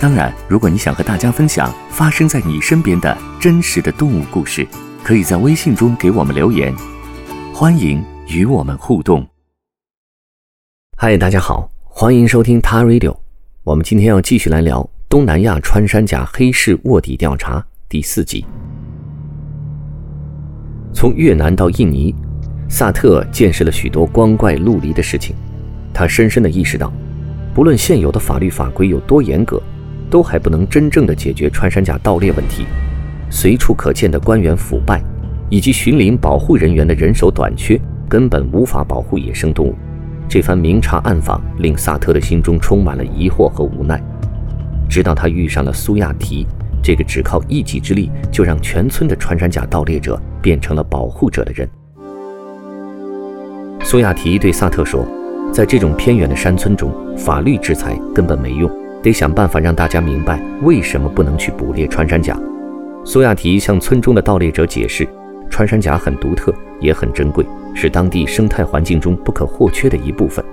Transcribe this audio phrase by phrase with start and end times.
[0.00, 4.64] 当然，如果你想和大家分享发生在你身边的真实的动物故事，
[5.02, 6.72] 可以在微信中给我们留言，
[7.52, 9.26] 欢迎与我们互动。
[10.96, 13.16] 嗨，大家好，欢迎收听 TARadio。
[13.64, 18.46] 我们今天要继续来聊东南亚穿山甲黑市卧底调查第四集。
[20.92, 22.14] 从越南到印尼，
[22.68, 25.34] 萨特见识了许多光怪陆离的事情，
[25.92, 26.92] 他深深的意识到，
[27.52, 29.60] 不论现有的法律法规有多严格。
[30.10, 32.64] 都还不能真正的解决穿山甲盗猎问题，
[33.30, 35.02] 随处可见的官员腐败，
[35.48, 39.74] 以及巡林保护人员的人手短缺，根本无法保护野生动物。
[40.28, 44.02] 这番明察暗访令萨特的心中充满了疑惑和无奈。
[44.88, 46.46] 直到他遇上了苏亚提，
[46.82, 51.68] 这个只靠一己之力就让全村的穿山甲盗猎者变成了保护者的人。
[53.84, 55.06] 苏亚提对萨特说
[55.52, 58.70] ：“在这种偏远的山村中，法律制裁根本没用。”
[59.08, 62.38] 得想办法让大家明白为什么不能去捕猎穿山甲。
[63.06, 65.08] 苏亚提向村中的盗猎者解释，
[65.48, 67.42] 穿山甲很独特，也很珍贵，
[67.74, 70.44] 是当地生态环境中不可或缺的一部分。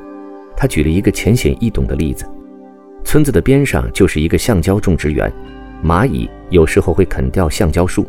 [0.55, 2.25] 他举了一个浅显易懂的例子：
[3.03, 5.29] 村子的边上就是一个橡胶种植园，
[5.83, 8.07] 蚂蚁有时候会啃掉橡胶树。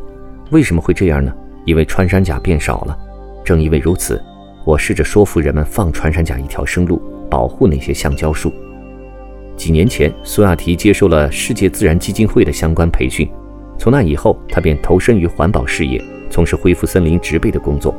[0.51, 1.35] 为什么会这样呢？
[1.65, 2.97] 因为穿山甲变少了。
[3.45, 4.23] 正因为如此，
[4.65, 8.53] 我试着说服人们放穿山甲一条生路，保护那些橡胶树。
[9.67, 13.29] 几年前，苏亚提接受了世界自然基金会的相关培训。
[13.77, 16.01] 从那以后，他便投身于环保事业，
[16.31, 17.93] 从事恢复森林植被的工作。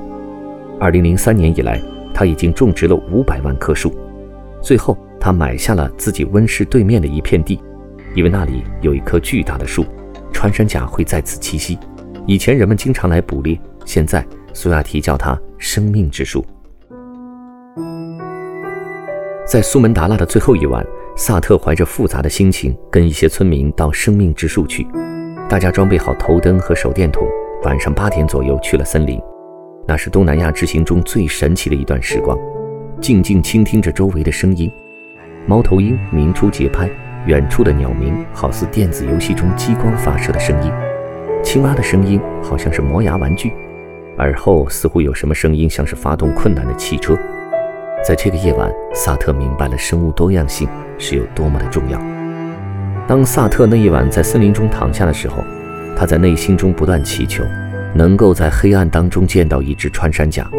[0.80, 1.82] 二零零三年以来，
[2.14, 3.94] 他已经种植了五百万棵树。
[4.62, 7.60] 最后，他买下了自己温室对面的一片地，
[8.16, 9.86] 因为那里有一棵巨大的树，
[10.32, 11.78] 穿山甲会在此栖息。
[12.26, 16.46] 以前人们经常来捕猎，现在苏亚提叫它“生命之树”。
[19.46, 20.82] 在苏门答腊的最后一晚。
[21.20, 24.86] 萨特怀着复杂的心情，跟一些村民到生命之树去。
[25.50, 27.28] 大家装备好头灯和手电筒，
[27.64, 29.20] 晚上八点左右去了森林。
[29.88, 32.38] 那是东南亚之行中最神奇的一段时光，
[33.02, 34.72] 静静倾听着周围的声音。
[35.48, 36.88] 猫头鹰鸣出节拍，
[37.26, 40.72] 远处的鸟鸣好似电子游戏中激光发射的声音，
[41.44, 43.52] 青蛙的声音好像是磨牙玩具，
[44.20, 47.18] 耳后似乎有什么声音，像是发动困难的汽车。
[48.08, 50.66] 在这个夜晚，萨特明白了生物多样性。
[50.98, 52.02] 是有多么的重要。
[53.06, 55.44] 当萨特那一晚在森林中躺下的时候，
[55.94, 57.44] 他在内心中不断祈求，
[57.94, 60.50] 能够在黑暗当中见到一只穿山甲。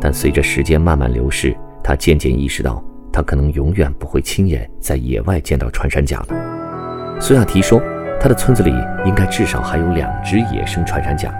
[0.00, 2.80] 但随着时间慢慢流逝，他渐渐意识到，
[3.12, 7.20] 他可能永远不会亲眼在野外见到穿山甲了。
[7.20, 7.82] 苏亚提说，
[8.20, 8.72] 他的村子里
[9.04, 11.34] 应该至少还有两只野生穿山甲，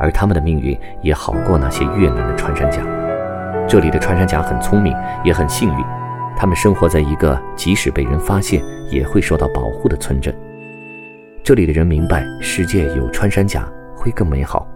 [0.00, 2.80] 而他们的命运也好过那些越南的穿山甲。
[3.68, 5.84] 这里的穿山甲很聪明，也很幸运。
[6.36, 10.34] 他们生活在一个即使被人发现也会受到保护的村镇。
[11.44, 14.66] 这里的人明白，世界有穿山甲会更美好。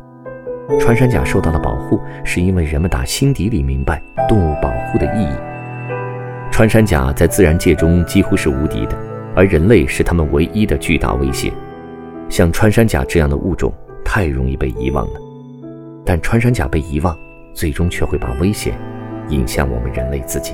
[0.80, 5.36] 穿山甲受到了保护，是因为人们打心底里明白动物保护的意义。
[6.50, 8.97] 穿山甲在自然界中几乎是无敌的，
[9.34, 11.53] 而人类是他们唯一的巨大威胁。
[12.28, 13.72] 像穿山甲这样的物种
[14.04, 15.20] 太容易被遗忘了，
[16.04, 17.16] 但穿山甲被遗忘，
[17.56, 18.74] 最终却会把危险
[19.30, 20.52] 引向我们人类自己。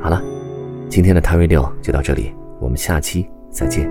[0.00, 0.22] 好了，
[0.88, 3.90] 今天的 t a Radio 就到这里，我们下期再见。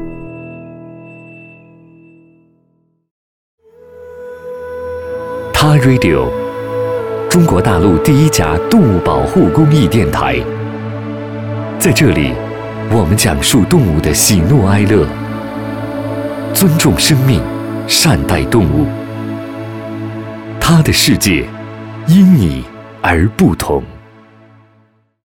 [5.53, 6.29] 他 Radio，
[7.29, 10.39] 中国大陆第一家动物保护公益电台，
[11.77, 12.31] 在这里，
[12.89, 15.05] 我们讲述动物的喜怒哀乐，
[16.53, 17.41] 尊重生命，
[17.85, 18.87] 善待动物。
[20.57, 21.45] 他的世界，
[22.07, 22.63] 因你
[23.01, 23.83] 而不同。